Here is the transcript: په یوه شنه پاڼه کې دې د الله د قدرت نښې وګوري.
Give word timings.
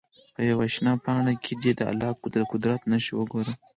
په 0.35 0.41
یوه 0.51 0.65
شنه 0.73 0.93
پاڼه 1.03 1.33
کې 1.43 1.53
دې 1.63 1.71
د 1.75 1.81
الله 1.91 2.09
د 2.35 2.37
قدرت 2.51 2.81
نښې 2.91 3.13
وګوري. 3.17 3.53